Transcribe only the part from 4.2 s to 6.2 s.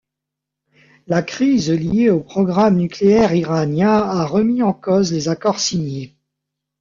remis en cause les accords signés.